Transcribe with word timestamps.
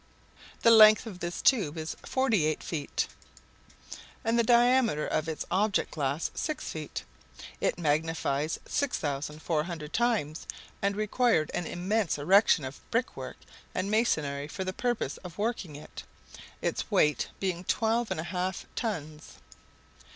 The 0.63 0.71
length 0.71 1.05
of 1.05 1.19
this 1.19 1.43
tube 1.43 1.77
is 1.77 1.95
forty 2.03 2.47
eight 2.47 2.63
feet, 2.63 3.07
and 4.25 4.39
the 4.39 4.43
diameter 4.43 5.05
of 5.05 5.29
its 5.29 5.45
object 5.51 5.91
glass 5.91 6.31
six 6.33 6.71
feet; 6.71 7.03
it 7.59 7.77
magnifies 7.77 8.59
6,400 8.67 9.93
times, 9.93 10.47
and 10.81 10.95
required 10.95 11.51
an 11.53 11.67
immense 11.67 12.17
erection 12.17 12.65
of 12.65 12.79
brick 12.89 13.15
work 13.15 13.37
and 13.75 13.91
masonry 13.91 14.47
for 14.47 14.63
the 14.63 14.73
purpose 14.73 15.17
of 15.17 15.37
working 15.37 15.75
it, 15.75 16.01
its 16.63 16.89
weight 16.89 17.29
being 17.39 17.63
twelve 17.63 18.09
and 18.09 18.19
a 18.19 18.23
half 18.33 18.65
tons. 18.75 19.33